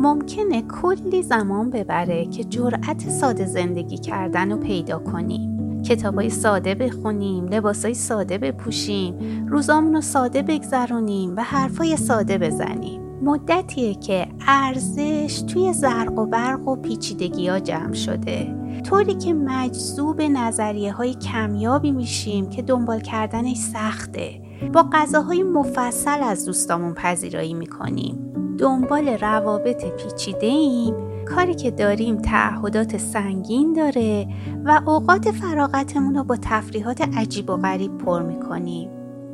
[0.00, 5.82] ممکنه کلی زمان ببره که جرأت ساده زندگی کردن رو پیدا کنیم.
[5.82, 13.00] کتابای ساده بخونیم لباسای ساده بپوشیم روزامون رو ساده بگذرونیم و حرفای ساده بزنیم.
[13.22, 18.54] مدتیه که ارزش توی زرق و برق و پیچیدگی ها جمع شده.
[18.84, 24.40] طوری که مجذوب نظریه های کمیابی میشیم که دنبال کردنش سخته.
[24.72, 28.30] با غذاهای مفصل از دوستامون پذیرایی می‌کنیم.
[28.60, 34.26] دنبال روابط پیچیده ایم کاری که داریم تعهدات سنگین داره
[34.64, 38.90] و اوقات فراغتمون رو با تفریحات عجیب و غریب پر می‌کنیم.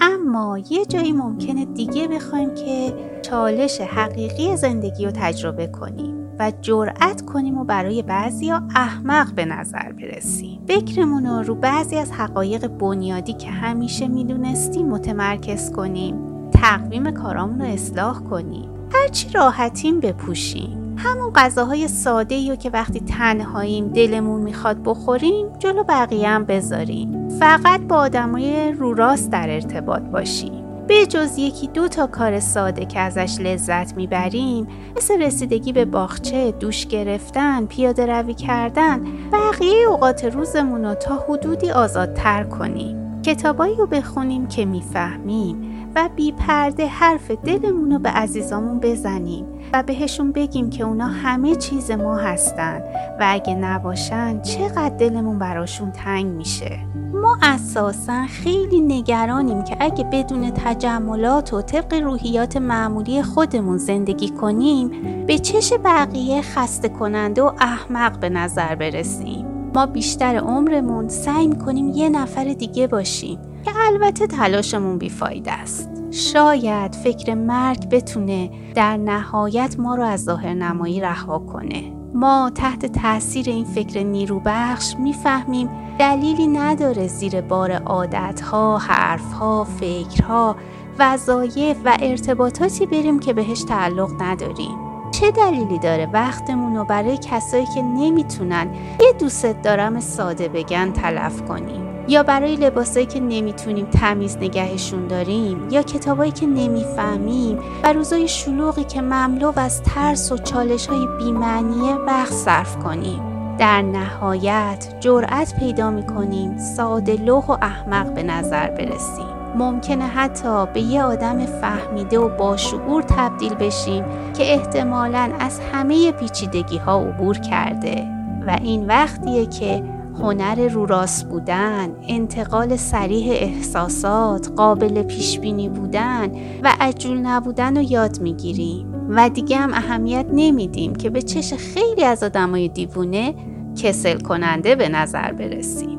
[0.00, 7.24] اما یه جایی ممکنه دیگه بخوایم که چالش حقیقی زندگی رو تجربه کنیم و جرأت
[7.24, 10.60] کنیم و برای بعضیا احمق به نظر برسیم.
[10.68, 16.14] فکرمون رو رو بعضی از حقایق بنیادی که همیشه می‌دونستیم متمرکز کنیم.
[16.52, 18.77] تقویم کارامون رو اصلاح کنیم.
[18.92, 20.96] هرچی راحتیم بپوشیم.
[20.98, 27.28] همون غذاهای ساده یا که وقتی تنهاییم دلمون می‌خواد بخوریم جلو بقیه هم بذاریم.
[27.28, 30.64] فقط با آدمای رو راست در ارتباط باشیم.
[30.86, 36.52] به جز یکی دو تا کار ساده که ازش لذت می‌بریم مثل رسیدگی به باغچه،
[36.52, 43.07] دوش گرفتن، پیاده روی کردن بقیه اوقات روزمون رو تا حدودی آزادتر کنیم.
[43.28, 49.82] کتابایی رو بخونیم که می‌فهمیم و بی پرده حرف دلمون رو به عزیزامون بزنیم و
[49.82, 52.80] بهشون بگیم که اونا همه چیز ما هستن
[53.20, 56.78] و اگه نباشن چقدر دلمون براشون تنگ میشه.
[57.12, 64.90] ما اساسا خیلی نگرانیم که اگه بدون تجملات و طبق روحیات معمولی خودمون زندگی کنیم
[65.26, 69.47] به چش بقیه خسته کننده و احمق به نظر برسیم.
[69.78, 76.94] ما بیشتر عمرمون سعی می‌کنیم یه نفر دیگه باشیم که البته تلاشمون بیفایده است شاید
[76.94, 83.48] فکر مرگ بتونه در نهایت ما رو از ظاهر نمایی رها کنه ما تحت تاثیر
[83.48, 90.56] این فکر نیروبخش می‌فهمیم دلیلی نداره زیر بار عادتها، حرفها، فکرها،
[90.98, 94.87] وظایف و ارتباطاتی بریم که بهش تعلق نداریم.
[95.20, 98.68] چه دلیلی داره وقتمون رو برای کسایی که نمی‌تونن
[99.00, 105.68] یه دوست دارم ساده بگن تلف کنیم؟ یا برای لباسایی که نمی‌تونیم تمیز نگهشون داریم؟
[105.70, 111.94] یا کتابایی که نمی‌فهمیم؟ و روزای شلوغی که مملو از ترس و چالش های بیمعنیه
[111.94, 113.22] وقت صرف کنیم.
[113.58, 119.37] در نهایت جرأت پیدا می‌کنیم ساده لوح و احمق به نظر برسیم.
[119.58, 124.04] ممکنه حتی به یه آدم فهمیده و باشعور تبدیل بشیم
[124.36, 128.06] که احتمالا از همه پیچیدگی ها عبور کرده
[128.46, 129.82] و این وقتیه که
[130.22, 136.30] هنر رو راست بودن، انتقال سریح احساسات، قابل پیش بینی بودن
[136.62, 142.04] و عجول نبودن رو یاد می‌گیریم و دیگه هم اهمیت نمیدیم که به چش خیلی
[142.04, 143.34] از آدمای دیوونه
[143.82, 145.97] کسل کننده به نظر برسیم.